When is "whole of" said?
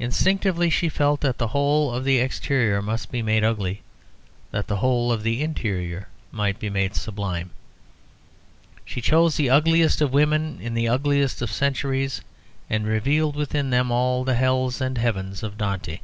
1.46-2.02, 4.78-5.22